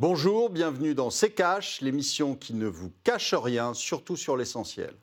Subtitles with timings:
[0.00, 4.94] Bonjour, bienvenue dans C'est Cash, l'émission qui ne vous cache rien, surtout sur l'essentiel.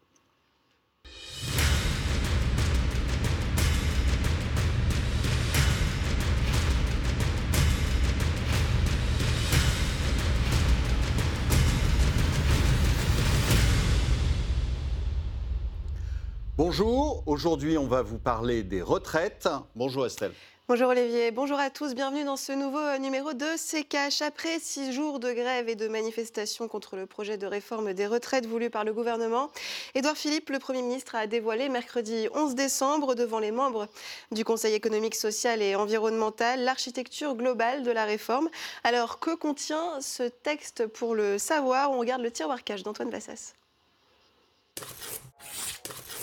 [16.55, 19.50] Bonjour, aujourd'hui on va vous parler des retraites.
[19.75, 20.32] Bonjour Estelle.
[20.68, 24.23] Bonjour Olivier, bonjour à tous, bienvenue dans ce nouveau euh, numéro de CKH.
[24.23, 28.48] Après six jours de grève et de manifestations contre le projet de réforme des retraites
[28.48, 29.52] voulu par le gouvernement,
[29.94, 33.88] Édouard Philippe, le Premier ministre, a dévoilé mercredi 11 décembre devant les membres
[34.31, 38.50] du Conseil économique, social et environnemental l'architecture globale de la réforme.
[38.84, 41.91] Alors que contient ce texte pour le savoir?
[41.91, 43.53] On regarde le tiroir cache d'Antoine Vassas.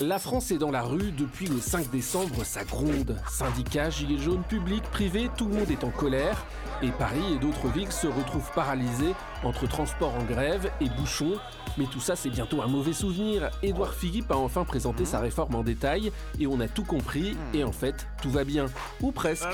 [0.02, 3.16] La France est dans la rue depuis le 5 décembre, ça gronde.
[3.30, 6.44] Syndicats, gilets jaunes, publics, privés, tout le monde est en colère.
[6.82, 11.34] Et Paris et d'autres villes se retrouvent paralysés entre transports en grève et bouchons.
[11.78, 13.50] Mais tout ça, c'est bientôt un mauvais souvenir.
[13.62, 17.36] Édouard Philippe a enfin présenté sa réforme en détail et on a tout compris.
[17.54, 18.66] Et en fait, tout va bien.
[19.02, 19.46] Ou presque.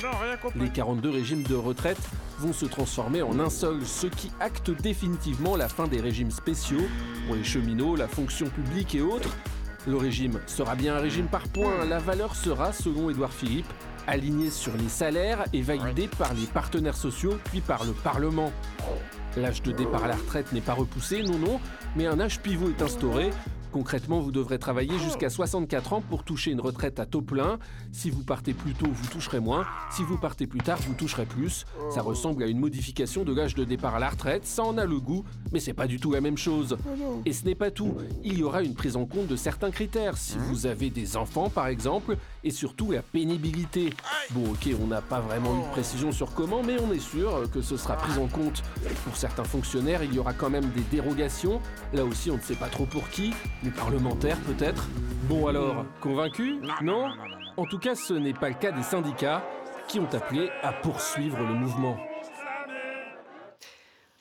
[0.56, 2.00] Les 42 régimes de retraite
[2.38, 6.88] vont se transformer en un seul, ce qui acte définitivement la fin des régimes spéciaux
[7.26, 9.36] pour les cheminots, la fonction publique et autres.
[9.86, 11.84] Le régime sera bien un régime par points.
[11.84, 13.72] La valeur sera, selon Édouard Philippe,
[14.06, 18.52] alignée sur les salaires et validée par les partenaires sociaux puis par le Parlement.
[19.36, 21.60] L'âge de départ à la retraite n'est pas repoussé, non, non,
[21.94, 23.30] mais un âge pivot est instauré
[23.72, 27.58] Concrètement, vous devrez travailler jusqu'à 64 ans pour toucher une retraite à taux plein.
[27.92, 29.66] Si vous partez plus tôt, vous toucherez moins.
[29.90, 31.66] Si vous partez plus tard, vous toucherez plus.
[31.90, 34.46] Ça ressemble à une modification de l'âge de départ à la retraite.
[34.46, 36.78] Ça en a le goût, mais c'est pas du tout la même chose.
[37.26, 37.94] Et ce n'est pas tout.
[38.24, 40.16] Il y aura une prise en compte de certains critères.
[40.16, 43.92] Si vous avez des enfants, par exemple, et surtout la pénibilité.
[44.30, 47.50] Bon, ok, on n'a pas vraiment eu de précision sur comment, mais on est sûr
[47.52, 48.62] que ce sera pris en compte.
[49.04, 51.60] Pour certains fonctionnaires, il y aura quand même des dérogations.
[51.92, 53.32] Là aussi, on ne sait pas trop pour qui.
[53.62, 54.86] Les parlementaires, peut-être
[55.28, 57.10] Bon alors, convaincu Non?
[57.56, 59.44] En tout cas, ce n'est pas le cas des syndicats
[59.88, 61.98] qui ont appelé à poursuivre le mouvement.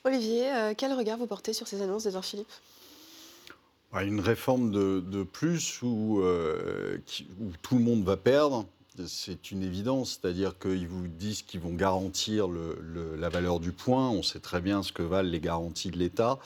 [0.04, 2.48] Olivier, euh, quel regard vous portez sur ces annonces d'Edouard Philippe?
[3.94, 6.98] Une réforme de, plus euh,
[7.40, 8.66] où, tout le monde va perdre,
[9.06, 10.18] c'est une évidence.
[10.20, 14.08] C'est-à-dire qu'ils vous disent qu'ils vont garantir la valeur du point.
[14.10, 16.38] On sait très bien ce que valent les garanties de l'État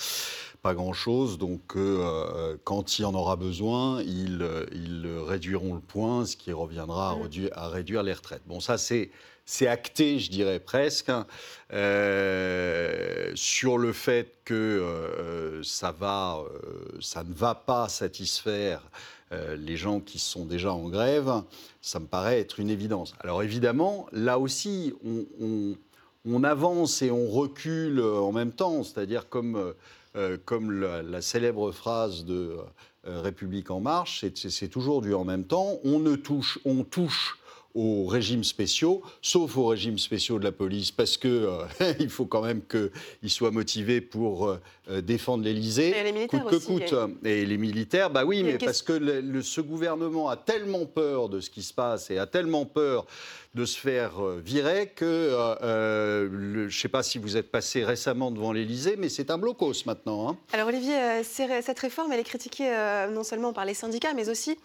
[0.62, 1.38] pas grand-chose.
[1.38, 7.10] Donc, euh, quand il en aura besoin, ils, ils, réduiront le point, ce qui reviendra
[7.10, 8.42] à, réduire, à réduire les retraites.
[8.46, 9.10] Bon, ça, c'est
[9.44, 11.26] c'est acté, je dirais presque, hein,
[11.72, 16.38] euh, sur le fait que euh, ça, va,
[17.00, 18.82] ça ne va pas satisfaire
[19.56, 21.30] les gens qui sont déjà en grève,
[21.80, 23.14] ça me paraît être une évidence.
[23.20, 24.92] Alors évidemment, là aussi,
[26.24, 29.74] on avance et on recule en même temps, c'est-à-dire comme
[30.14, 32.58] euh, comme la, célèbre phrase de
[33.06, 35.78] euh, République en marche, c'est toujours du en même temps.
[35.84, 37.38] On ne touche, on touche
[37.74, 42.26] aux régimes spéciaux, sauf aux régimes spéciaux de la police, parce que euh, il faut
[42.26, 44.56] quand même qu'ils soient motivés pour
[45.02, 45.94] défendre l'Élysée,
[46.28, 46.94] coûte que coûte.
[47.24, 51.50] Et les militaires, bah oui, mais parce que ce gouvernement a tellement peur de ce
[51.50, 53.06] qui se passe et a tellement peur
[53.54, 57.50] de se faire euh, virer que, euh, euh, je ne sais pas si vous êtes
[57.50, 60.30] passé récemment devant l'Elysée, mais c'est un blocos maintenant.
[60.30, 60.36] Hein.
[60.52, 62.72] Alors Olivier, cette réforme, elle est critiquée
[63.12, 64.56] non seulement par les syndicats, mais aussi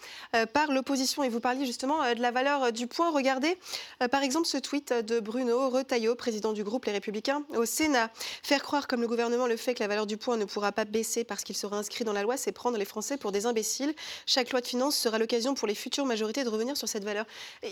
[0.54, 1.24] par l'opposition.
[1.24, 3.12] Et vous parliez justement de la valeur du point.
[3.12, 3.58] Regardez,
[4.10, 8.10] par exemple, ce tweet de Bruno Retailleau, président du groupe Les Républicains, au Sénat.
[8.42, 10.84] Faire croire, comme le gouvernement le fait, que la valeur du point ne pourra pas
[10.84, 13.94] baisser parce qu'il sera inscrit dans la loi, c'est prendre les Français pour des imbéciles.
[14.26, 17.26] Chaque loi de finances sera l'occasion pour les futures majorités de revenir sur cette valeur.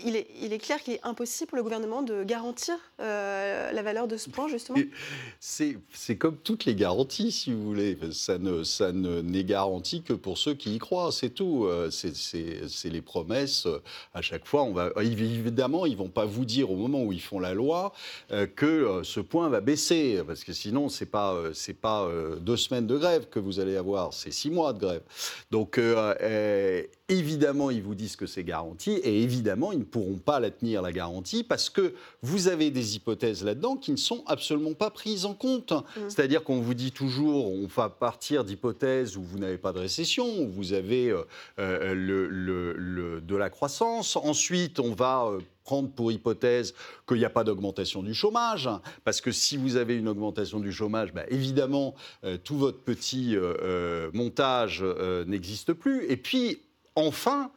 [0.04, 4.16] Il est, clair qu'il est impossible pour le gouvernement de garantir euh, la valeur de
[4.16, 4.78] ce point, justement
[5.40, 7.98] C'est comme toutes les garanties, si vous voulez.
[8.12, 11.64] Ça n'est garanti que pour ceux qui y croient, c'est tout.
[11.64, 13.66] Euh, c'est les promesses.
[14.14, 14.92] À chaque fois, on va,
[15.24, 17.92] évidemment, ils ne vont pas vous dire au moment où ils font la loi
[18.30, 22.08] euh, que ce point va baisser, parce que sinon, ce n'est pas, c'est pas
[22.40, 25.02] deux semaines de grève que vous allez avoir, c'est six mois de grève.
[25.50, 25.78] Donc,
[27.08, 30.82] évidemment, ils vous disent que c'est garanti, et évidemment, ils ne pourront pas la tenir,
[30.82, 35.24] la garantie, parce que vous avez des hypothèses là-dedans qui ne sont absolument pas prises
[35.24, 35.72] en compte.
[35.72, 36.00] Mmh.
[36.08, 40.26] C'est-à-dire qu'on vous dit toujours, on va partir d'hypothèses où vous n'avez pas de récession,
[40.26, 41.22] où vous avez euh,
[41.60, 44.16] euh, le, de la croissance.
[44.16, 46.74] Ensuite, on va euh, prendre pour hypothèse
[47.06, 48.68] qu'il n'y a pas d'augmentation du chômage,
[49.04, 51.96] parce que si vous avez une augmentation du chômage, bah, évidemment,
[52.44, 53.36] tout votre petit
[54.12, 54.84] montage
[55.26, 56.08] n'existe plus.
[56.08, 56.60] Et puis,
[56.96, 57.52] enfin,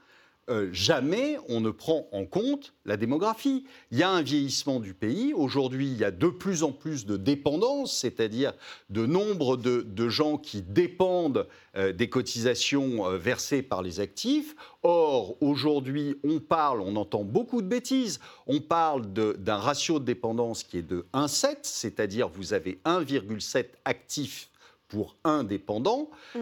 [0.50, 3.66] euh, jamais on ne prend en compte la démographie.
[3.92, 5.34] Il y a un vieillissement du pays.
[5.34, 8.54] Aujourd'hui, il y a de plus en plus de dépendance, c'est-à-dire
[8.90, 11.48] de nombre de, gens qui dépendent
[11.78, 14.56] euh, des cotisations euh, versées par les actifs.
[14.82, 18.20] Or, aujourd'hui, on parle, on entend beaucoup de bêtises.
[18.48, 24.50] On parle d'un ratio de dépendance qui est de 1,7, c'est-à-dire vous avez 1,7 actifs
[24.90, 26.10] pour un dépendant.
[26.36, 26.40] Mmh.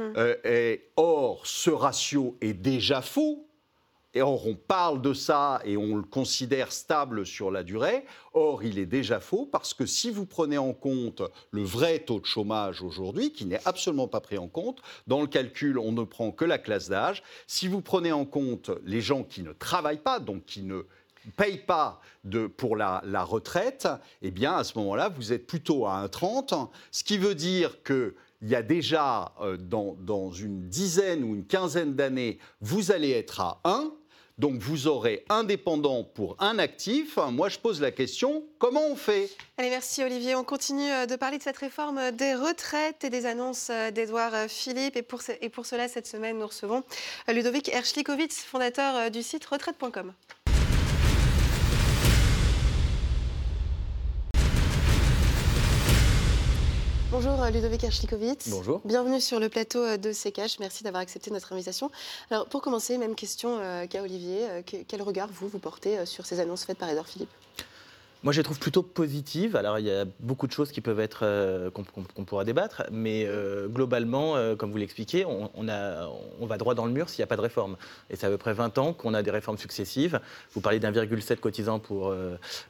[0.96, 3.48] or, ce ratio est déjà faux
[4.18, 8.04] et or, on parle de ça et on le considère stable sur la durée.
[8.34, 11.22] Or, il est déjà faux parce que si vous prenez en compte
[11.52, 15.28] le vrai taux de chômage aujourd'hui, qui n'est absolument pas pris en compte, dans le
[15.28, 17.22] calcul, on ne prend que la classe d'âge.
[17.46, 20.82] Si vous prenez en compte les gens qui ne travaillent pas, donc qui ne
[21.36, 23.88] payent pas de, pour la, retraite,
[24.24, 28.16] eh bien, à ce moment-là, vous êtes plutôt à 1,30, ce qui veut dire que
[28.42, 33.40] il y a déjà, euh, dans, une dizaine ou une quinzaine d'années, vous allez être
[33.40, 33.92] à 1,
[34.38, 37.18] donc vous aurez indépendant pour un actif.
[37.32, 39.30] Moi, je pose la question, comment on fait?
[39.58, 40.36] Allez, merci Olivier.
[40.36, 44.36] On continue euh, de parler de cette réforme des retraites et des annonces euh, d'Edouard
[44.36, 44.96] euh, Philippe.
[44.96, 46.84] Et pour, cela, cette semaine, nous recevons
[47.28, 50.14] Ludovic Erschlikowicz, fondateur du site retraite.com.
[57.20, 58.48] Bonjour euh, Ludovic Archlikowitz.
[58.50, 58.80] Bonjour.
[58.86, 60.60] Bienvenue sur le plateau euh, de CKH.
[60.60, 61.90] Merci d'avoir accepté notre invitation.
[62.30, 64.46] Alors pour commencer, même question euh, qu'à Olivier.
[64.88, 67.32] Quel regard vous, vous portez sur ces annonces faites par Edouard Philippe?
[68.24, 69.56] Moi, je les trouve plutôt positives.
[69.56, 73.26] Alors, il y a beaucoup de choses qui peuvent être euh, qu'on pourra débattre, mais
[73.28, 75.48] euh, globalement, euh, comme vous l'expliquez, on,
[76.48, 77.78] va droit dans le mur s'il n'y a pas de réforme.
[78.10, 80.20] Et c'est à peu près 20 ans qu'on a des réformes successives.
[80.54, 82.14] Vous parlez d'1,7 cotisant pour,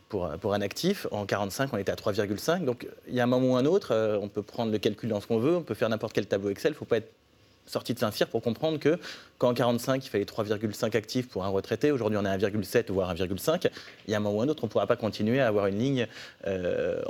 [0.10, 1.08] pour, pour, un actif.
[1.12, 2.66] En 45, on était à 3,5.
[2.66, 5.22] Donc, il y a un moment ou un autre, on peut prendre le calcul dans
[5.22, 6.72] ce qu'on veut, on peut faire n'importe quel tableau Excel.
[6.72, 7.12] Il ne faut pas être
[7.68, 8.98] sorti de Saint-Cyr pour comprendre que
[9.38, 12.92] quand en 45, il fallait 3,5 actifs pour un retraité, aujourd'hui on est à 1,7
[12.92, 13.70] voire 1,5,
[14.08, 15.68] il y a un moment ou un autre, on ne pourra pas continuer à avoir
[15.68, 16.08] une ligne
[16.48, 17.02] euh,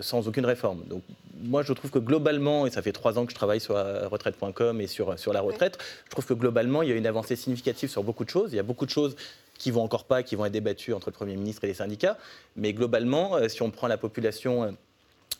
[0.00, 0.82] sans aucune réforme.
[0.88, 1.02] Donc
[1.42, 3.74] moi je trouve que globalement, et ça fait trois ans que je travaille sur
[4.10, 7.36] retraite.com et sur, sur la retraite, je trouve que globalement il y a une avancée
[7.36, 8.52] significative sur beaucoup de choses.
[8.52, 9.16] Il y a beaucoup de choses
[9.58, 12.18] qui vont encore pas, qui vont être débattues entre le Premier ministre et les syndicats.
[12.56, 14.70] Mais globalement, euh, si on prend la population euh,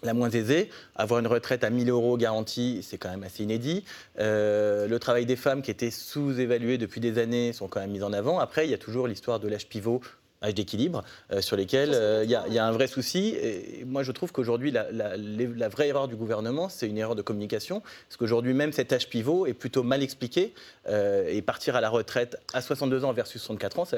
[0.02, 0.70] la moins aisée.
[0.94, 3.84] Avoir une retraite à 1000 euros garantie, c'est quand même assez inédit.
[4.18, 8.02] Euh, le travail des femmes qui était sous-évalué depuis des années sont quand même mis
[8.02, 8.38] en avant.
[8.38, 10.00] Après, il y a toujours l'histoire de l'âge pivot
[10.42, 11.02] âge d'équilibre,
[11.32, 13.34] euh, sur lesquels euh, il y, a un vrai souci.
[13.40, 17.22] Et moi, je trouve qu'aujourd'hui, la, la, vraie erreur du gouvernement, c'est une erreur de
[17.22, 17.80] communication.
[17.80, 20.52] Parce qu'aujourd'hui, même cet âge pivot est plutôt mal expliqué.
[20.86, 23.96] et partir à la retraite à 62 ans versus 64 ans, ça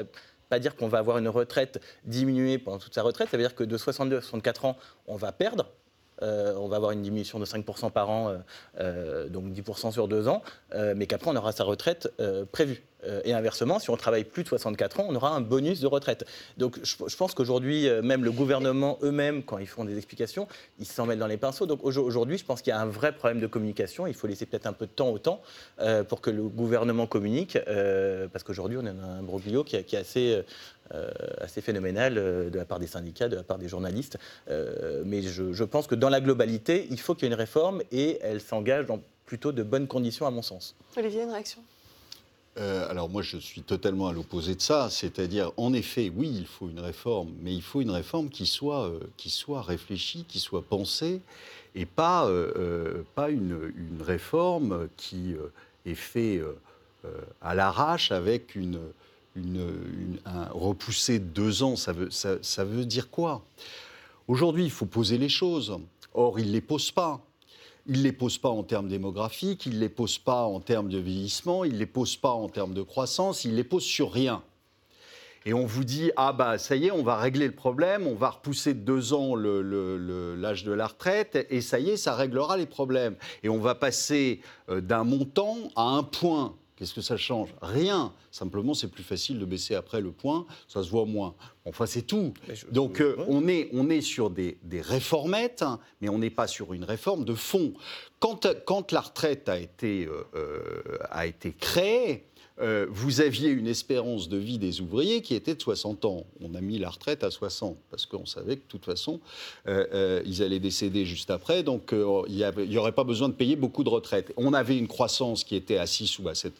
[0.49, 3.55] pas dire qu'on va avoir une retraite diminuée pendant toute sa retraite, ça veut dire
[3.55, 5.69] que de 62 à 64 ans, on va perdre
[6.21, 8.37] euh, on va avoir une diminution de 5% par an, euh,
[8.79, 10.41] euh, donc 10% sur deux ans,
[10.95, 12.11] mais qu'après on aura sa retraite
[12.51, 12.83] prévue.
[13.23, 16.25] Et inversement, si on travaille plus de 64 ans, on aura un bonus de retraite.
[16.57, 20.47] Donc je, pense qu'aujourd'hui, même le gouvernement eux-mêmes, quand ils font des explications,
[20.79, 21.65] ils s'en mêlent dans les pinceaux.
[21.65, 24.05] Donc aujourd'hui, je pense qu'il y a un vrai problème de communication.
[24.05, 25.41] Il faut laisser peut-être un peu de temps au temps
[26.09, 27.57] pour que le gouvernement communique,
[28.33, 30.43] parce qu'aujourd'hui, on a un broglio qui, est assez
[30.95, 31.07] euh,
[31.39, 34.17] assez phénoménal euh, de la part des syndicats, de la part des journalistes.
[34.49, 37.83] Euh, mais je, pense que dans la globalité, il faut qu'il y ait une réforme
[37.91, 40.75] et elle s'engage dans plutôt de bonnes conditions, à mon sens.
[40.97, 41.61] Olivier, une réaction?
[42.57, 44.89] Alors moi, je suis totalement à l'opposé de ça.
[44.89, 48.91] C'est-à-dire, en effet, oui, il faut une réforme, mais il faut une réforme qui soit,
[49.15, 51.21] qui soit réfléchie, qui soit pensée,
[51.75, 52.29] et pas,
[53.15, 55.35] pas une, une, réforme qui
[55.85, 56.41] est faite
[57.41, 58.79] à l'arrache avec une,
[59.35, 63.43] une, un repousser deux ans, ça veut, ça, veut dire quoi?
[64.27, 65.77] Aujourd'hui, il faut poser les choses.
[66.13, 67.19] Or, il ne les pose pas.
[67.87, 70.89] Il ne les pose pas en termes démographiques, il ne les pose pas en termes
[70.89, 73.83] de vieillissement, il ne les pose pas en termes de croissance, il ne les pose
[73.83, 74.43] sur rien.
[75.45, 78.13] Et on vous dit, ah bah ça y est, on va régler le problème, on
[78.13, 82.57] va repousser de deux ans l'âge de la retraite, et ça y est, ça réglera
[82.57, 83.15] les problèmes.
[83.43, 86.55] Et on va passer euh, d'un montant à un point.
[86.79, 87.49] Qu'est-ce que ça change?
[87.61, 88.13] Rien.
[88.31, 91.35] Simplement, c'est plus facile de baisser après le point, ça se voit moins.
[91.65, 92.33] Enfin, c'est tout.
[92.71, 96.73] Donc, euh, on, est, on est sur des, réformettes, hein, mais on n'est pas sur
[96.73, 97.73] une réforme de fond.
[98.19, 102.28] Quand, quand la retraite a été, euh, euh, a été créée,
[102.61, 106.25] euh, vous aviez une espérance de vie des ouvriers qui était de 60 ans.
[106.41, 109.19] On a mis la retraite à 60 parce qu'on savait que de toute façon,
[109.67, 113.55] euh, euh, ils allaient décéder juste après, donc il n'y aurait pas besoin de payer
[113.55, 114.33] beaucoup de retraites.
[114.37, 116.53] On avait une croissance qui était à 6 ou à 7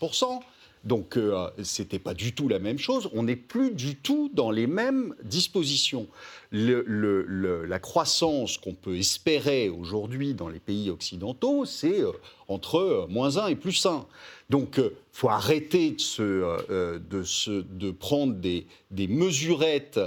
[0.85, 3.09] Donc, euh, ce n'était pas du tout la même chose.
[3.13, 6.07] On n'est plus du tout dans les mêmes dispositions.
[6.51, 12.11] la croissance qu'on peut espérer aujourd'hui dans les pays occidentaux, c'est euh,
[12.47, 14.05] entre euh, moins 1 et plus 1.
[14.49, 18.65] Donc, il faut arrêter de, prendre des,
[19.07, 19.99] mesurettes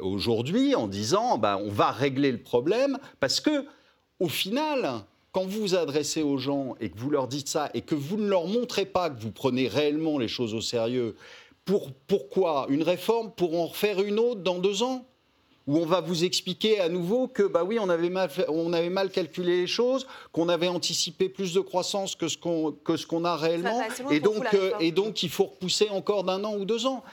[0.00, 3.64] aujourd'hui en disant ben, on va régler le problème parce que,
[4.20, 7.80] au final, quand vous vous adressez aux gens et que vous leur dites ça et
[7.80, 11.16] que vous ne leur montrez pas que vous prenez réellement les choses au sérieux,
[11.64, 12.66] pour, pourquoi?
[12.68, 15.06] Une réforme pour en refaire une autre dans deux ans?
[15.68, 18.90] Où on va vous expliquer à nouveau que bah oui, on avait mal, on avait
[18.90, 23.06] mal calculé les choses, qu'on avait anticipé plus de croissance que ce qu'on que ce
[23.06, 26.64] qu'on a réellement, et donc euh, et donc il faut repousser encore d'un an ou
[26.64, 27.04] deux ans.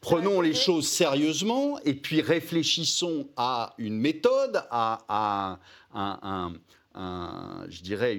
[0.00, 5.58] Prenons les choses sérieusement et puis réfléchissons à une méthode, à, à
[5.92, 6.54] un,
[6.98, 8.18] un, je dirais,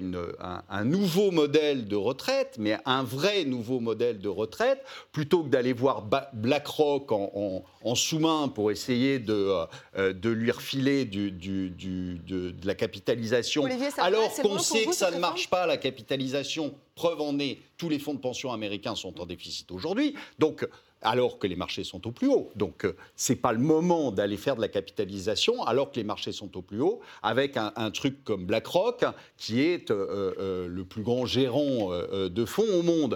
[0.70, 4.82] un, nouveau modèle de retraite, mais un vrai nouveau modèle de retraite,
[5.12, 9.66] plutôt que d'aller voir BlackRock en, sous-main pour essayer de,
[9.98, 13.66] euh, de lui refiler du, de, la capitalisation,
[13.98, 16.74] alors qu'on sait que ça ne marche pas, la capitalisation.
[16.96, 20.16] Preuve en est, tous les fonds de pension américains sont en déficit aujourd'hui.
[20.38, 20.68] Donc,
[21.02, 22.50] alors que les marchés sont au plus haut.
[22.56, 26.04] Donc, euh, ce n'est pas le moment d'aller faire de la capitalisation alors que les
[26.04, 29.06] marchés sont au plus haut, avec un, truc comme BlackRock,
[29.38, 33.16] qui est euh, euh, le plus grand gérant de fonds au monde.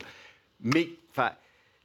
[0.62, 0.90] Mais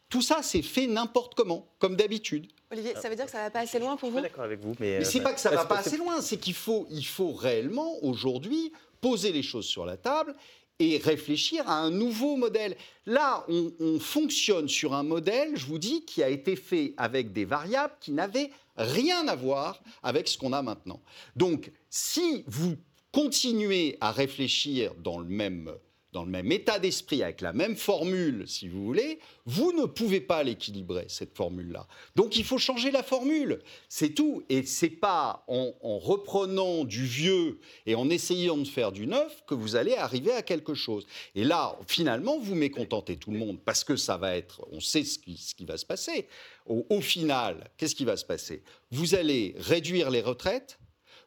[0.09, 2.47] tout ça, c'est fait n'importe comment, comme d'habitude.
[2.71, 4.31] Olivier, ça veut dire que ça ne va pas assez loin pour vous Je suis
[4.31, 4.75] d'accord avec vous.
[4.78, 6.87] Mais, mais ce n'est pas que ça ne va pas assez loin, c'est qu'il faut,
[6.90, 10.35] il faut réellement, aujourd'hui, poser les choses sur la table
[10.78, 12.76] et réfléchir à un nouveau modèle.
[13.06, 17.44] Là, on, fonctionne sur un modèle, je vous dis, qui a été fait avec des
[17.44, 21.00] variables qui n'avaient rien à voir avec ce qu'on a maintenant.
[21.35, 22.76] Donc, si vous
[23.12, 25.73] continuez à réfléchir dans le même
[26.18, 30.20] dans le même état d'esprit, avec la même formule, si vous voulez, vous ne pouvez
[30.20, 31.87] pas l'équilibrer, cette formule-là.
[32.16, 34.42] Donc il faut changer la formule, c'est tout.
[34.48, 39.54] Et c'est pas en, reprenant du vieux et en essayant de faire du neuf que
[39.54, 41.06] vous allez arriver à quelque chose.
[41.37, 45.04] Et là, finalement, vous mécontentez tout le monde, parce que ça va être, on sait
[45.04, 46.26] ce qui, va se passer.
[46.66, 48.64] Au final, qu'est-ce qui va se passer?
[48.90, 50.80] Vous allez réduire les retraites,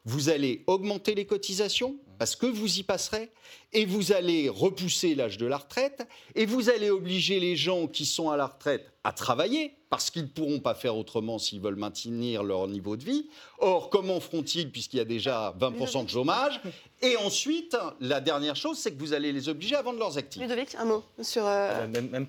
[0.04, 3.30] vous allez augmenter les cotisations, parce que vous y passerez,
[3.72, 8.04] et vous allez repousser l'âge de la retraite, et vous allez obliger les gens qui
[8.04, 11.76] sont à la retraite à travailler, parce qu'ils ne pourront pas faire autrement s'ils veulent
[11.76, 13.26] maintenir leur niveau de vie.
[13.58, 16.60] Or, comment feront-ils puisqu'il y a déjà 20% de chômage?
[17.02, 20.40] Et ensuite, la dernière chose, c'est que vous allez les obliger à vendre leurs actifs.
[20.40, 21.44] Ludovic, un mot sur...
[21.44, 22.26] Euh, euh, même,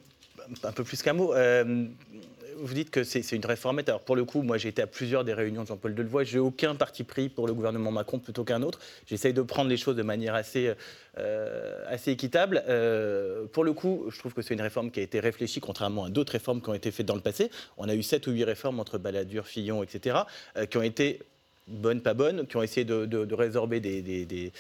[0.64, 1.34] un peu plus qu'un mot.
[1.34, 1.88] Euh,
[2.58, 3.90] vous dites que c'est une réformette.
[3.90, 6.24] Alors pour le coup, moi j'ai été à plusieurs des réunions de Jean-Paul Delevoye.
[6.24, 8.80] J'ai aucun parti pris pour le gouvernement Macron plutôt qu'un autre.
[9.06, 10.74] J'essaye de prendre les choses de manière assez,
[11.18, 12.64] euh, équitable.
[12.68, 16.06] Euh, pour le coup, je trouve que c'est une réforme qui a été réfléchie, contrairement
[16.06, 17.50] à d'autres réformes qui ont été faites dans le passé.
[17.78, 20.18] On a eu sept ou huit réformes entre Balladur, Fillon, etc.,
[20.58, 21.20] euh, qui ont été
[21.68, 24.52] bonnes, pas bonnes, qui ont essayé de, résorber des,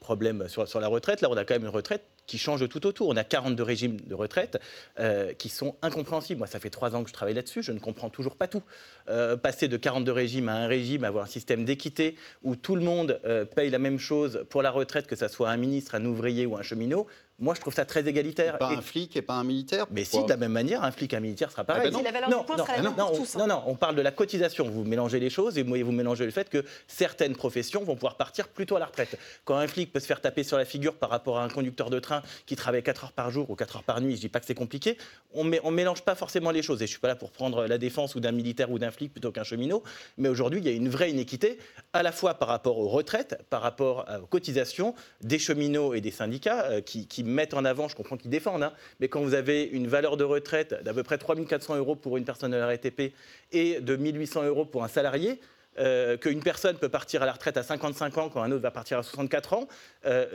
[0.00, 1.20] problèmes sur, sur, la retraite.
[1.20, 3.08] Là, on a quand même une retraite qui change tout autour.
[3.08, 4.60] On a 42 régimes de retraite
[4.98, 6.38] euh, qui sont incompréhensibles.
[6.38, 8.62] Moi, ça fait trois ans que je travaille là-dessus, je ne comprends toujours pas tout.
[9.08, 12.82] Euh, passer de 42 régimes à un régime, avoir un système d'équité où tout le
[12.82, 16.04] monde euh, paye la même chose pour la retraite, que ce soit un ministre, un
[16.04, 17.06] ouvrier ou un cheminot,
[17.38, 18.58] moi, je trouve ça très égalitaire.
[18.58, 21.12] Pas un flic et pas un militaire Mais si, de la même manière, un flic
[21.12, 21.90] et un militaire sera pareil.
[21.90, 22.02] non.
[22.02, 23.38] La valeur non, du sera la même non, tous, hein.
[23.40, 24.68] non, non, on parle de la cotisation.
[24.68, 28.48] Vous mélangez les choses et vous mélangez le fait que certaines professions vont pouvoir partir
[28.48, 29.18] plus tôt à la retraite.
[29.44, 31.90] Quand un flic peut se faire taper sur la figure par rapport à un conducteur
[31.90, 34.28] de train qui travaille 4 heures par jour ou 4 heures par nuit, je dis
[34.28, 34.96] pas que c'est compliqué,
[35.32, 36.80] on ne mélange pas forcément les choses.
[36.82, 39.12] Et je suis pas là pour prendre la défense ou d'un militaire ou d'un flic
[39.12, 39.82] plutôt qu'un cheminot.
[40.16, 41.58] Mais aujourd'hui, il y a une vraie inéquité,
[41.92, 46.10] à la fois par rapport aux retraites, par rapport aux cotisations des cheminots et des
[46.12, 48.72] syndicats euh, qui, qui mettent en avant, je comprends qui défendent, hein.
[49.00, 52.24] mais quand vous avez une valeur de retraite d'à peu près 3400 euros pour une
[52.24, 53.12] personne de la RATP
[53.52, 55.40] et de 1800 euros pour un salarié,
[55.78, 58.70] euh, qu'une personne peut partir à la retraite à 55 ans quand un autre va
[58.70, 59.68] partir à 64 ans,
[60.04, 60.26] euh,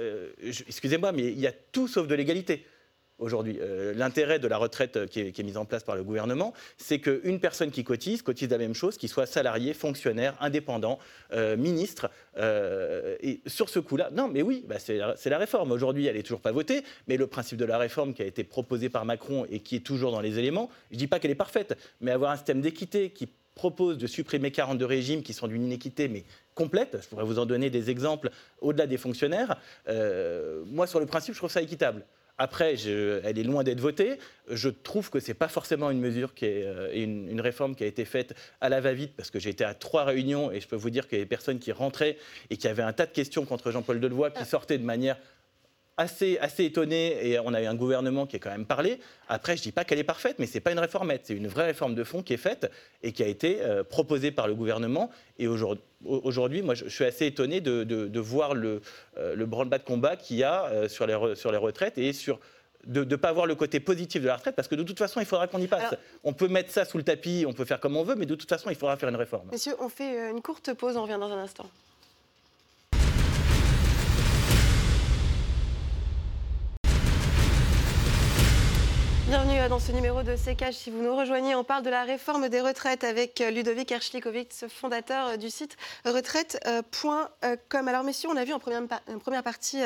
[0.43, 2.65] euh, excusez-moi, mais il y a tout sauf de l'égalité
[3.19, 3.57] aujourd'hui.
[3.61, 6.99] Euh, l'intérêt de la retraite euh, qui est, mise en place par le gouvernement, c'est
[6.99, 10.99] qu'une personne qui cotise, cotise la même chose, qu'il soit salarié, fonctionnaire, indépendant,
[11.33, 12.09] euh, ministre.
[12.37, 15.71] et sur ce coup-là, non, mais oui, bah, c'est la, réforme.
[15.71, 18.43] Aujourd'hui, elle n'est toujours pas votée, mais le principe de la réforme qui a été
[18.43, 21.31] proposé par Macron et qui est toujours dans les éléments, je ne dis pas qu'elle
[21.31, 25.47] est parfaite, mais avoir un système d'équité qui propose de supprimer 42 régimes qui sont
[25.47, 28.29] d'une inéquité, mais complète, je pourrais vous en donner des exemples
[28.61, 29.57] au-delà des fonctionnaires,
[30.67, 32.05] moi, sur le principe, je trouve ça équitable.
[32.37, 34.19] Après, elle est loin d'être votée.
[34.49, 37.83] Je trouve que ce n'est pas forcément une mesure qui est euh, une, réforme qui
[37.83, 40.67] a été faite à la va-vite, parce que j'ai été à trois réunions et je
[40.67, 42.17] peux vous dire qu'il y a des personnes qui rentraient
[42.49, 45.17] et qui avaient un tas de questions contre Jean-Paul Delevoye, qui sortaient de manière
[45.97, 48.99] assez, assez étonné et on a eu un gouvernement qui a quand même parlé.
[49.27, 51.21] Après, je ne dis pas qu'elle est parfaite, mais ce n'est pas une réformette.
[51.25, 52.71] C'est une vraie réforme de fond qui est faite
[53.03, 55.09] et qui a été euh, proposée par le gouvernement.
[55.39, 58.81] Et aujourd'hui, moi, je, suis assez étonné de, voir le,
[59.17, 62.13] euh, le branle-bas de combat qu'il y a euh, sur, les sur les retraites et
[62.13, 62.39] sur
[62.85, 65.19] de ne pas voir le côté positif de la retraite, parce que de toute façon,
[65.19, 65.95] il faudra qu'on y passe.
[66.23, 68.35] on peut mettre ça sous le tapis, on peut faire comme on veut, mais de
[68.35, 69.49] toute façon, il faudra faire une réforme.
[69.51, 71.69] Messieurs, on fait une courte pause, on revient dans un instant.
[79.27, 80.71] Bienvenue euh, dans ce numéro de CKH.
[80.71, 84.63] Si vous nous rejoignez, on parle de la réforme des retraites avec euh, Ludovic Erschlikowicz,
[84.69, 87.87] fondateur euh, du site retraite.com.
[87.89, 89.79] Alors messieurs, on a vu en première, partie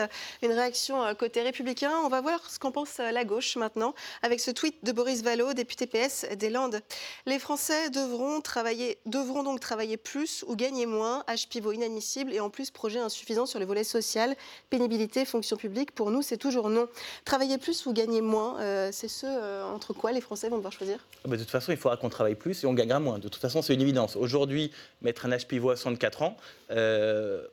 [0.43, 1.91] une réaction côté républicain.
[2.05, 5.53] On va voir ce qu'en pense la gauche maintenant avec ce tweet de Boris Vallaud,
[5.53, 6.79] député PS des Landes.
[7.25, 11.23] Les Français devront, travailler, devront donc travailler plus ou gagner moins.
[11.27, 14.35] Âge pivot inadmissible et en plus projet insuffisant sur le volet social,
[14.69, 15.93] pénibilité, fonction publique.
[15.93, 16.87] Pour nous, c'est toujours non.
[17.25, 18.57] Travailler plus ou gagner moins,
[18.91, 21.71] c'est ce euh, entre quoi les Français vont devoir choisir ah bah, De toute façon,
[21.71, 23.19] il faudra qu'on travaille plus et on gagnera moins.
[23.19, 24.15] De toute façon, c'est une évidence.
[24.15, 24.71] Aujourd'hui,
[25.01, 26.37] mettre un âge pivot à 64 ans,
[26.71, 27.45] euh,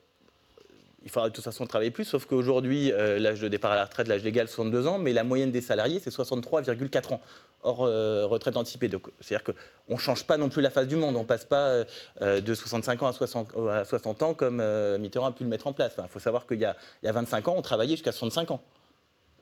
[1.03, 3.85] il faudra de toute façon travailler plus, sauf qu'aujourd'hui, euh, l'âge de départ à la
[3.85, 7.21] retraite, l'âge légal, 62 ans, mais la moyenne des salariés, c'est 63,4 ans,
[7.63, 8.89] hors retraite anticipée.
[9.21, 11.83] C'est-à-dire qu'on ne change pas non plus la face du monde, on ne passe pas
[12.21, 14.61] de 65 ans à 60, à 60 ans comme
[14.97, 15.93] Mitterrand a pu le mettre en place.
[15.97, 18.61] Il faut savoir qu'il y, a 25 ans, on travaillait jusqu'à 65 ans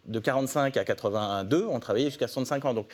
[0.08, 2.74] de 45 à 82, on travaillait jusqu'à 65 ans.
[2.74, 2.88] Donc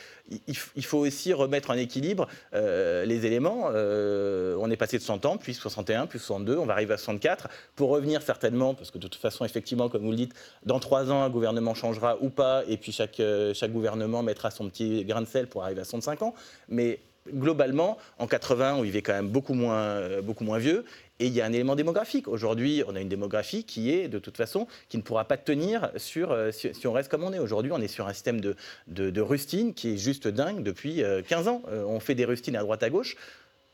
[0.46, 3.68] il, faut aussi remettre en équilibre euh, les éléments.
[3.72, 6.98] Euh, on est passé de 100 ans, puis 61, puis 62, on va arriver à
[6.98, 10.80] 64, pour revenir certainement, parce que de toute façon, effectivement, comme vous le dites, dans
[10.80, 14.68] trois ans, un gouvernement changera ou pas, et puis chaque, euh, chaque gouvernement mettra son
[14.68, 16.34] petit grain de sel pour arriver à 65 ans.
[16.68, 17.00] Mais
[17.32, 20.84] globalement, en 80, on vivait quand même beaucoup moins, beaucoup moins vieux.
[21.20, 22.26] Et il y a un élément démographique.
[22.26, 25.90] Aujourd'hui, on a une démographie qui est, de toute façon, qui ne pourra pas tenir
[25.96, 27.38] sur, euh, si, on reste comme on est.
[27.38, 28.56] Aujourd'hui, on est sur un système de,
[28.88, 31.62] de, qui est juste dingue depuis 15 euh, ans.
[31.68, 33.16] Euh, on fait des rustines à droite à gauche.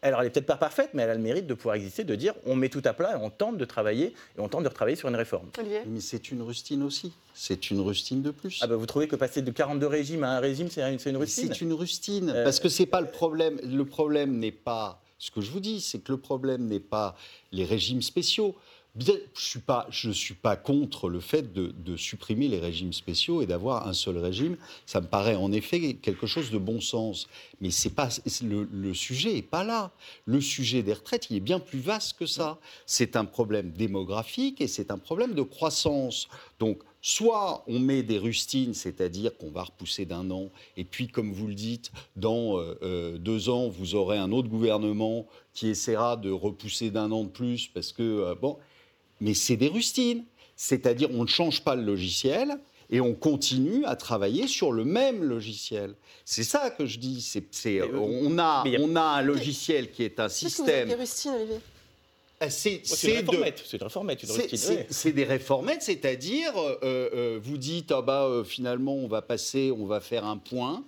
[0.02, 2.14] Alors, elle n'est peut-être pas parfaite, mais elle a le mérite de pouvoir exister, de
[2.14, 4.68] dire on met tout à plat et on tente de travailler, et on tente de
[4.68, 5.48] retravailler sur une réforme.
[5.86, 7.12] Mais c'est une rustine aussi.
[7.34, 8.60] C'est une rustine de plus.
[8.62, 11.48] Ah bah vous trouvez que passer de 42 régimes à un régime, c'est une, rustine
[11.48, 12.32] C'est une rustine.
[12.44, 13.60] Parce que c'est pas le problème.
[13.62, 17.14] Le problème n'est pas ce que je vous dis, c'est que le problème n'est pas
[17.52, 18.56] les régimes spéciaux.
[18.98, 23.46] Je ne suis, pas, suis pas contre le fait de, supprimer les régimes spéciaux et
[23.46, 24.56] d'avoir un seul régime.
[24.86, 27.28] Ça me paraît en effet quelque chose de bon sens.
[27.60, 27.70] Mais
[28.42, 29.92] le sujet n'est pas là.
[30.26, 32.58] Le sujet des retraites, il est bien plus vaste que ça.
[32.86, 36.28] C'est un problème démographique et c'est un problème de croissance.
[36.58, 41.32] Donc, Soit on met des rustines, c'est-à-dire qu'on va repousser d'un an, et puis, comme
[41.32, 46.18] vous le dites, dans euh, euh, deux ans, vous aurez un autre gouvernement qui essaiera
[46.18, 48.58] de repousser d'un an de plus, parce que, euh, bon,
[49.20, 50.24] mais c'est des rustines.
[50.56, 52.58] C'est-à-dire, on ne change pas le logiciel,
[52.90, 55.94] et on continue à travailler sur le même logiciel.
[56.24, 57.20] C'est ça que je dis.
[57.50, 60.88] C'est, on, a, on a un logiciel qui est un système.
[60.88, 61.56] Que vous rustines, Olivier?
[61.56, 61.60] euh,
[62.48, 63.82] c'est une réformette, c'est
[64.52, 69.70] une C'est des réformettes, c'est-à-dire, euh, euh, vous dites, ah bah, finalement, on va passer,
[69.76, 70.82] on va faire un point,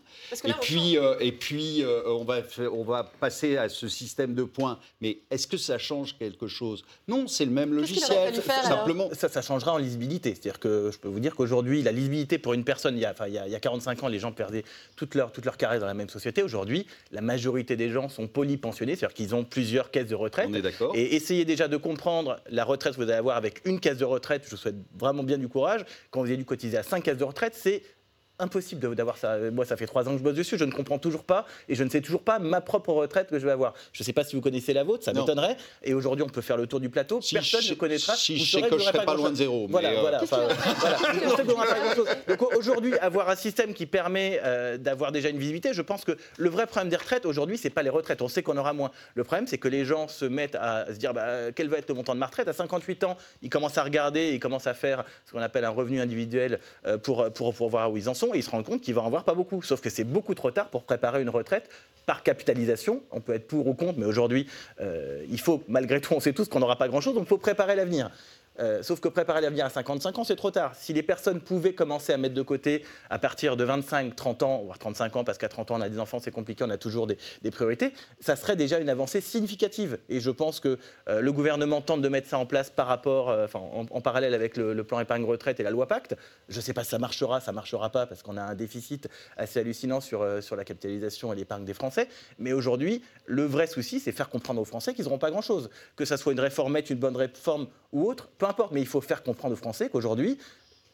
[0.44, 2.40] et, puis, et puis, on, va,
[2.72, 4.78] on va passer à ce système de points.
[5.02, 6.84] Mais est-ce que ça change quelque chose?
[7.06, 8.34] Non, c'est le même logiciel.
[8.62, 9.10] simplement.
[9.12, 10.30] Ça, ça changera en lisibilité.
[10.30, 13.10] C'est-à-dire que je peux vous dire qu'aujourd'hui, la lisibilité pour une personne, il y, a,
[13.10, 14.64] enfin, il, y a, il y a 45 ans, les gens perdaient
[14.96, 16.42] toute leur, toute leur carrière dans la même société.
[16.42, 20.46] Aujourd'hui, la majorité des gens sont polypensionnés, c'est-à-dire qu'ils ont plusieurs caisses de retraite.
[20.48, 20.92] On est d'accord.
[20.94, 24.04] Et essayer déjà de comprendre la retraite que vous allez avoir avec une caisse de
[24.04, 24.42] retraite.
[24.44, 25.84] Je vous souhaite vraiment bien du courage.
[26.10, 27.82] Quand vous avez dû cotiser à cinq caisses de retraite, c'est
[28.42, 29.38] impossible d'avoir ça.
[29.50, 31.74] Moi, ça fait trois ans que je bosse dessus, je ne comprends toujours pas et
[31.74, 33.74] je ne sais toujours pas ma propre retraite que je vais avoir.
[33.92, 35.56] Je ne sais pas si vous connaissez la vôtre, ça m'étonnerait.
[35.82, 38.14] Et aujourd'hui, on peut faire le tour du plateau, personne ne connaîtra.
[38.16, 39.66] Si je sais que je ne serai pas, loin de zéro.
[39.68, 40.20] Voilà, voilà.
[42.28, 46.16] Donc aujourd'hui, avoir un système qui permet euh, d'avoir déjà une visibilité, je pense que
[46.38, 48.22] le vrai problème des retraites aujourd'hui, c'est pas les retraites.
[48.22, 48.90] On sait qu'on aura moins.
[49.14, 51.88] Le problème, c'est que les gens se mettent à se dire bah, quel va être
[51.88, 52.48] le montant de ma retraite?
[52.48, 55.70] À 58 ans, ils commencent à regarder, ils commencent à faire ce qu'on appelle un
[55.70, 58.80] revenu individuel euh, pour, pour, pour voir où ils en sont ils se rendent compte
[58.80, 59.62] qu'il va en avoir pas beaucoup.
[59.62, 61.68] Sauf que c'est beaucoup trop tard pour préparer une retraite
[62.06, 63.02] par capitalisation.
[63.10, 64.46] On peut être pour ou contre, mais aujourd'hui,
[64.80, 67.38] euh, il faut, malgré tout, on sait tous qu'on n'aura pas grand-chose, donc il faut
[67.38, 68.10] préparer l'avenir.
[68.58, 70.74] Euh, sauf que préparer l'avenir à 55 ans, c'est trop tard.
[70.74, 74.62] Si les personnes pouvaient commencer à mettre de côté à partir de 25, 30 ans,
[74.64, 76.76] voire 35 ans, parce qu'à 30 ans, on a des enfants, c'est compliqué, on a
[76.76, 77.16] toujours des,
[77.50, 79.98] priorités, ça serait déjà une avancée significative.
[80.08, 83.30] Et je pense que euh, le gouvernement tente de mettre ça en place par rapport,
[83.30, 86.16] euh, en, parallèle avec le, plan épargne retraite et la loi Pacte.
[86.48, 88.54] Je ne sais pas si ça marchera, ça ne marchera pas, parce qu'on a un
[88.54, 92.08] déficit assez hallucinant sur, sur la capitalisation et l'épargne des Français.
[92.38, 95.70] Mais aujourd'hui, le vrai souci, c'est faire comprendre aux Français qu'ils n'auront pas grand-chose.
[95.96, 99.00] Que ça soit une réformette, une bonne réforme ou autre, peu importe, mais il faut
[99.00, 100.38] faire comprendre aux Français qu'aujourd'hui,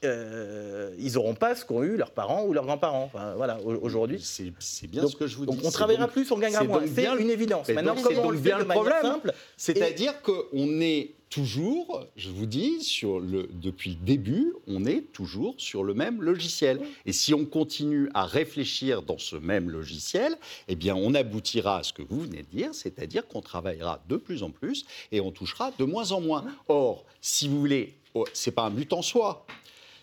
[0.05, 3.05] euh, ils n'auront pas ce qu'ont eu leurs parents ou leurs grands-parents.
[3.13, 4.21] Enfin, voilà, aujourd'hui.
[4.23, 5.63] C'est bien donc, ce que je vous donc dis.
[5.67, 6.81] on c'est travaillera donc- plus, on gagnera moins.
[6.81, 7.69] donc C'est une évidence.
[7.69, 9.03] Maintenant, donc, comment on donc le bien fait le problème.
[9.03, 15.13] simple C'est-à-dire qu'on est toujours, je vous dis, sur le, depuis le début, on est
[15.13, 16.81] toujours sur le même logiciel.
[17.05, 20.37] Et si on continue à réfléchir dans ce même logiciel,
[20.69, 24.17] eh bien, on aboutira à ce que vous venez de dire, c'est-à-dire qu'on travaillera de
[24.17, 26.45] plus en plus et on touchera de moins en moins.
[26.69, 29.45] Or, si vous voulez, oh, c'est pas un but en soi.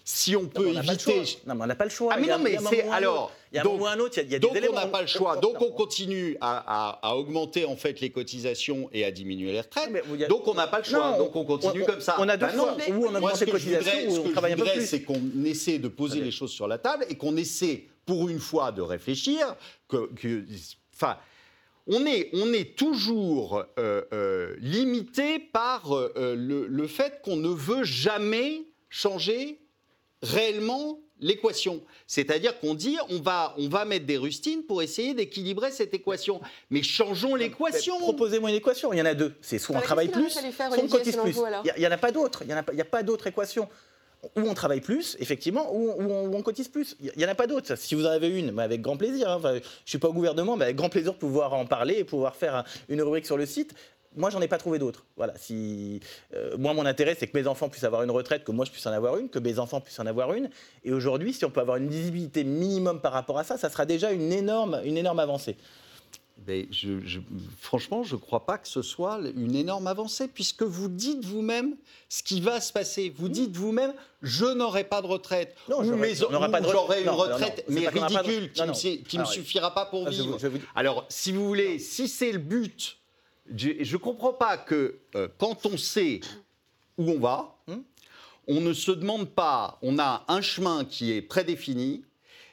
[0.07, 1.23] Si on peut on éviter.
[1.47, 2.13] Non, mais on n'a pas le choix.
[2.15, 3.33] Ah, mais non, mais c'est- alors, autre.
[3.51, 4.75] Il y a donc- un autre, il y a, il y a des donc on
[4.75, 5.37] n'a pas le choix.
[5.37, 6.57] Donc on continue à,
[6.91, 9.89] à- à augmenter en fait les cotisations et à diminuer les retraites.
[9.91, 11.11] Mais a- Donc on n'a pas le choix.
[11.13, 12.17] Non, donc on continue on- comme ça.
[12.19, 12.77] on a deux Bah choix.
[12.89, 14.85] Ou on augmente les voudrais, cotisations, ou on travaille un peu plus.
[14.85, 18.39] c'est qu'on essaie de poser les choses sur la table et qu'on essaie pour une
[18.39, 19.55] fois de réfléchir.
[19.89, 20.43] Que, que-
[20.93, 21.17] enfin.
[21.87, 27.35] On est, on est toujours euh, euh, limité par euh, euh, le, le fait qu'on
[27.37, 29.59] ne veut jamais changer
[30.25, 31.81] réellement l'équation.
[32.07, 36.41] C'est-à-dire qu'on dit on va, on va mettre des rustines pour essayer d'équilibrer cette équation.
[36.69, 37.97] Mais changeons l'équation.
[37.99, 38.91] Proposez-moi une équation.
[38.91, 39.33] Il y en a deux.
[39.41, 40.29] C'est soit on travaille plus,
[40.75, 41.33] soit on cotise plus.
[41.75, 42.39] Il n'y en a pas d'autre.
[42.41, 43.69] Il n'y a, pas- il y a pas d'autre équation.
[44.35, 46.95] Où on travaille plus, effectivement, ou on, où on- où on cotise plus.
[46.99, 47.75] Il n'y en a pas d'autre.
[47.75, 49.29] Si vous en avez une, mais avec grand plaisir.
[49.29, 49.35] hein.
[49.37, 51.97] Enfin, je ne suis pas au gouvernement, mais avec grand plaisir de pouvoir en parler
[51.99, 53.75] et pouvoir faire un- une rubrique sur le site.
[54.15, 55.05] Moi, j'en ai pas trouvé d'autres.
[55.17, 55.33] Voilà.
[55.37, 55.99] Si,
[56.33, 58.71] euh, moi, mon intérêt, c'est que mes enfants puissent avoir une retraite, que moi, je
[58.71, 60.49] puisse en avoir une, que mes enfants puissent en avoir une.
[60.83, 63.85] Et aujourd'hui, si on peut avoir une visibilité minimum par rapport à ça, ça sera
[63.85, 65.57] déjà une énorme, une énorme avancée.
[66.47, 67.21] Mais je- je-
[67.61, 71.75] franchement, je ne crois pas que ce soit une énorme avancée, puisque vous dites vous-même
[72.09, 73.11] ce qui va se passer.
[73.17, 75.55] Vous dites vous-même, je n'aurai pas de retraite.
[75.69, 77.63] Non, ou j'aurai- une retraite.
[77.69, 80.33] Non, non, mais de- ridicule, qui ne me, Alors, suffira pas pour Ah, je vivre.
[80.33, 82.97] vous- je vous- Alors, si vous voulez, si c'est le but,
[83.53, 86.21] je ne comprends pas que euh, quand on sait
[86.97, 87.81] où on va, Hmm.
[88.47, 92.03] on ne se demande pas, on a un chemin qui est prédéfini.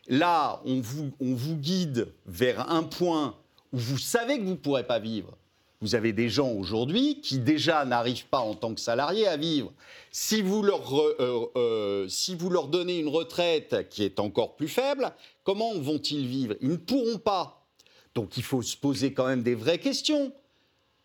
[0.09, 3.37] Là, on vous, guide vers un point
[3.73, 5.37] où vous savez que vous ne pourrez pas vivre.
[5.81, 9.73] Vous avez des gens aujourd'hui qui déjà n'arrivent pas en tant que salariés à vivre.
[10.11, 14.69] Si vous, leur, euh, euh, si vous leur donnez une retraite qui est encore plus
[14.69, 15.13] faible,
[15.45, 16.55] comment vont-ils vivre?
[16.61, 17.67] Ils ne pourront pas.
[18.15, 20.33] Donc il faut se poser quand même des vraies questions.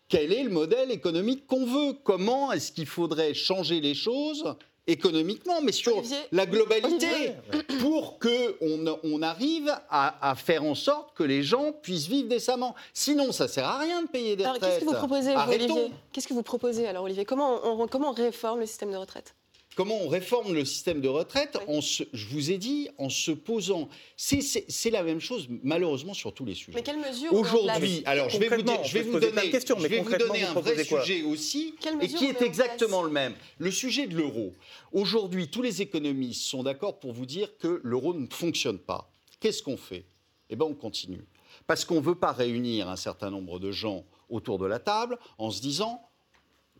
[0.08, 1.92] Quel est le modèle économique qu'on veut?
[2.02, 4.54] Comment est-ce qu'il faudrait changer les choses
[4.86, 7.34] économiquement, mais sur Olivier la globalité,
[7.80, 12.74] pour qu'on on arrive à, à faire en sorte que les gens puissent vivre décemment?
[12.94, 14.70] Sinon, ça sert à rien de payer des Alors, retraites.
[14.78, 15.64] qu'est-ce que vous proposez, Arrêtons.
[15.74, 15.92] Olivier?
[16.12, 17.26] Qu'est-ce que vous proposez, alors, Olivier?
[17.26, 19.34] Comment on, comment on réforme le système de retraite?
[19.78, 21.76] Comment on réforme le système de retraite Oui.
[21.76, 23.88] en se- Je vous ai dit, en se posant.
[24.16, 26.72] C'est- la même chose, malheureusement, sur tous les sujets.
[26.74, 29.76] Mais quelles mesures on Aujourd'hui, alors je vais vous, je vais vous donner, de questions,
[29.78, 33.04] je mais vais vous concrètement, donner vous un vrai sujet aussi, et qui est exactement
[33.04, 33.34] le même.
[33.58, 34.52] Le sujet de l'euro.
[34.90, 39.08] Aujourd'hui, tous les économistes sont d'accord pour vous dire que l'euro ne fonctionne pas.
[39.38, 40.04] Qu'est-ce qu'on fait?
[40.50, 41.24] Eh bien, on continue.
[41.68, 45.20] Parce qu'on ne veut pas réunir un certain nombre de gens autour de la table
[45.38, 46.02] en se disant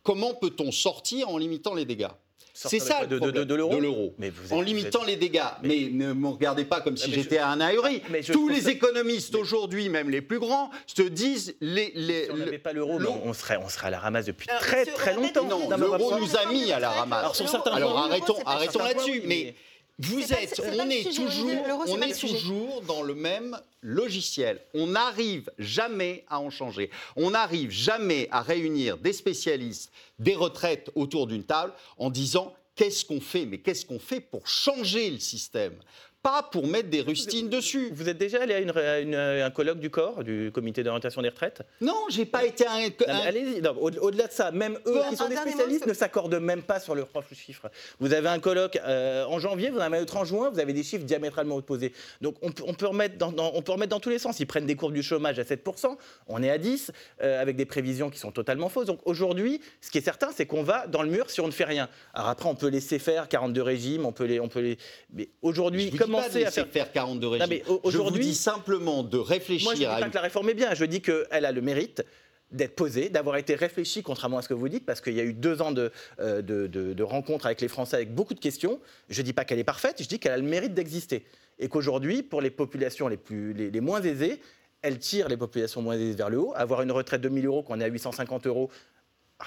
[0.03, 2.07] comment peut-on sortir en limitant les dégâts?
[2.53, 4.13] C'est ça de le quoi De- de- problème, de l'euro
[4.51, 5.41] en limitant êtes- les dégâts.
[5.63, 8.01] Mais, ne me regardez pas comme si mais je- j'étais un ahuri.
[8.21, 12.37] Je Tous les économistes aujourd'hui, même les plus grands, se disent les, les, Si on
[12.37, 15.45] n'avait pas l'euro, on serait, on serait à la ramasse depuis Alors, très très longtemps.
[15.45, 17.19] non, l'euro nous a mis à la ramasse.
[17.19, 18.37] Alors, sur certains Alors arrêtons,
[18.83, 19.21] là-dessus.
[19.25, 19.55] mais-
[19.99, 24.61] vous êtes, on est sujet, toujours, on est toujours dans le même logiciel.
[24.73, 26.89] On n'arrive jamais à en changer.
[27.17, 33.03] On n'arrive jamais à réunir des spécialistes des retraites autour d'une table en disant qu'est-ce
[33.03, 35.75] qu'on fait, mais qu'est-ce qu'on fait pour changer le système,
[36.21, 37.91] pas pour mettre des rustines dessus.
[37.93, 40.83] Vous êtes déjà allé à, une- à une- à un colloque du corps, du comité
[40.83, 41.61] d'orientation des retraites?
[41.79, 43.61] Non, j'ai pas été un, Non, mais un- Allez-y.
[43.67, 46.79] Au-delà de ça, même eux, Bon, qui sont un des spécialistes, ne s'accordent même pas
[46.79, 47.69] sur leurs propres chiffres.
[47.99, 50.59] Vous avez un colloque euh, en janvier, vous en avez un autre en juin, vous
[50.59, 51.93] avez des chiffres diamétralement opposés.
[52.21, 54.39] Donc on peut, on peut remettre dans, dans- on peut remettre dans tous les sens.
[54.39, 57.65] Ils prennent des courbes du chômage à 7%, on est à 10, euh, avec des
[57.65, 58.87] prévisions qui sont totalement fausses.
[58.87, 61.51] Donc aujourd'hui, ce qui est certain, c'est qu'on va dans le mur si on ne
[61.51, 61.87] fait rien.
[62.13, 64.77] Alors après, on peut laisser faire 42 régimes, on peut les, on peut les.
[65.13, 66.67] Mais aujourd'hui, vous commencer à faire.
[66.67, 67.47] faire 42 régimes.
[67.49, 70.15] mais au- je vous dis simplement de réfléchir Moi, je ne dis à pas que
[70.15, 70.73] la réforme est bien.
[70.73, 72.03] Je dis qu'elle a le mérite
[72.51, 75.23] d'être posée, d'avoir été réfléchie, contrairement à ce que vous dites, parce qu'il y a
[75.23, 78.39] eu deux ans de, euh, de, de- de rencontres avec les Français avec beaucoup de
[78.39, 78.79] questions.
[79.09, 81.25] Je ne dis pas qu'elle est parfaite, je dis qu'elle a le mérite d'exister.
[81.59, 84.41] Et qu'aujourd'hui, pour les populations les, plus, les, les moins aisées,
[84.81, 86.53] elle tire les populations moins aisées vers le haut.
[86.55, 88.71] Avoir une retraite de 1000 euros, qu'on est à 850 euros,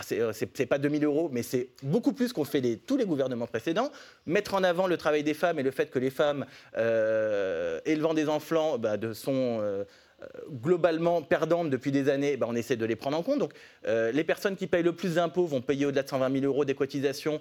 [0.00, 3.46] c'est euh, c'est pas 2000 euros, mais c'est beaucoup plus qu'ont fait tous les gouvernements
[3.46, 3.90] précédents.
[4.26, 6.46] Mettre en avant le travail des femmes et le fait que les femmes
[6.78, 9.84] euh, élevant des enfants bah, de, sont, euh,
[10.50, 13.38] globalement perdantes depuis des années, ben, on essaie de les prendre en compte.
[13.38, 13.52] Donc
[13.84, 16.74] les personnes qui payent le plus d'impôts vont payer au-delà de 120 000 euros des
[16.74, 17.40] cotisations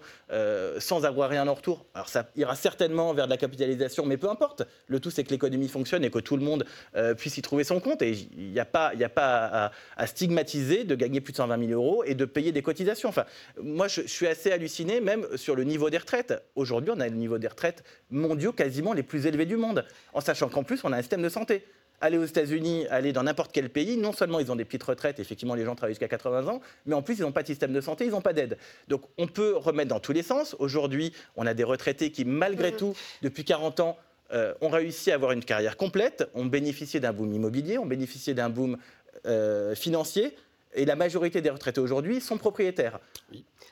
[0.80, 1.86] sans avoir rien en retour.
[1.94, 4.63] Alors ça ira certainement vers de la capitalisation, mais peu importe.
[4.88, 6.65] Le tout, c'est que l'économie fonctionne et que tout le monde
[7.17, 8.02] puisse y trouver son compte.
[8.02, 8.91] Et il n'y a pas,
[9.98, 13.10] à, stigmatiser de gagner plus de 120 000 euros et de payer des cotisations.
[13.10, 13.26] Enfin,
[13.62, 16.34] moi, je suis assez halluciné, même sur le niveau des retraites.
[16.56, 20.22] Aujourd'hui, on a le niveau des retraites mondiaux quasiment les plus élevés du monde, en
[20.22, 21.63] sachant qu'en plus, on a un système de santé.
[22.02, 25.20] Aller aux États-Unis, aller dans n'importe quel pays, non seulement ils ont des petites retraites,
[25.20, 27.74] effectivement les gens travaillent jusqu'à 80 ans, mais en plus ils n'ont pas de système
[27.74, 28.58] de santé, ils n'ont pas d'aide.
[28.88, 30.56] Donc on peut remettre dans tous les sens.
[30.60, 32.78] Aujourd'hui, on a des retraités qui, malgré mmh.
[32.78, 33.98] tout, depuis 40 ans,
[34.34, 38.34] euh, ont réussi à avoir une carrière complète, ont bénéficié d'un boom immobilier, ont bénéficié
[38.34, 38.78] d'un boom
[39.26, 40.36] euh, financier,
[40.74, 43.00] et la majorité des retraités aujourd'hui sont propriétaires.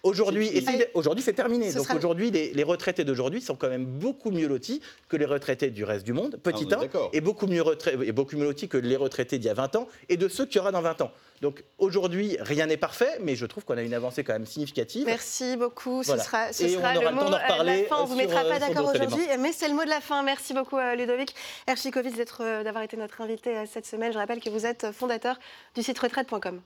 [0.03, 0.49] Aujourd'hui,
[0.93, 1.73] aujourd'hui, c'est terminé.
[1.73, 5.83] Donc aujourd'hui, les, retraités d'aujourd'hui sont quand même beaucoup mieux lotis que les retraités du
[5.83, 6.79] reste du monde, petit ah,
[7.11, 7.63] et beaucoup mieux
[8.03, 10.45] et beaucoup mieux lotis que les retraités d'il y a 20 ans et de ceux
[10.45, 11.11] qu'il y aura dans 20 ans.
[11.41, 15.05] Donc aujourd'hui, rien n'est parfait, mais je trouve qu'on a une avancée quand même significative.
[15.05, 16.03] Merci beaucoup.
[16.03, 17.97] Ce sera, ce sera le mot de la fin.
[17.99, 20.21] On ne vous mettra pas d'accord aujourd'hui, mais c'est le mot de la fin.
[20.23, 21.33] Merci beaucoup, euh, Ludovic
[21.67, 24.11] Erchikovic, euh, d'avoir été notre invité euh, cette semaine.
[24.11, 25.39] Je rappelle que vous êtes fondateur
[25.75, 26.61] du site retraite.com.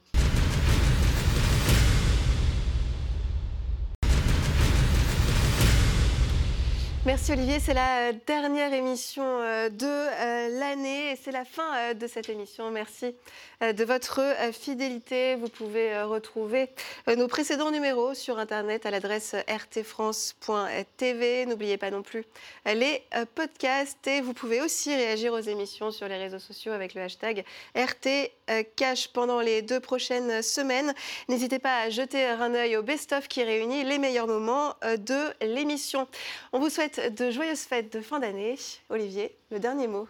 [7.06, 11.94] Merci Olivier, c'est la dernière émission euh, de euh, l'année et c'est la fin euh,
[11.94, 12.72] de cette émission.
[12.72, 13.14] Merci
[13.62, 14.20] de votre
[14.52, 15.36] fidélité.
[15.36, 16.68] Vous pouvez retrouver
[17.08, 21.46] nos précédents numéros sur Internet à l'adresse rtfrance.tv.
[21.46, 22.26] N'oubliez pas non plus
[22.66, 23.02] les
[23.36, 27.46] podcasts et vous pouvez aussi réagir aux émissions sur les réseaux sociaux avec le hashtag
[27.74, 30.94] RTCash pendant les deux prochaines semaines.
[31.30, 36.06] N'hésitez pas à jeter un œil au best-of qui réunit les meilleurs moments de l'émission.
[36.52, 38.58] On vous de joyeuses fêtes de fin d'année.
[38.90, 40.08] Olivier, le dernier mot.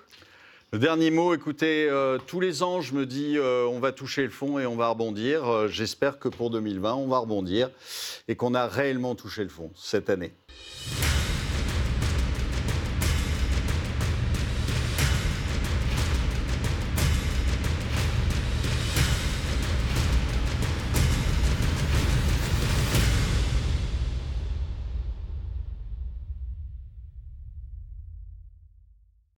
[0.73, 4.23] Le dernier mot, écoutez, euh, tous les ans, je me dis, euh, on va toucher
[4.23, 5.47] le fond et on va rebondir.
[5.47, 7.69] Euh, j'espère que pour 2020, on va rebondir
[8.27, 10.33] et qu'on a réellement touché le fond cette année.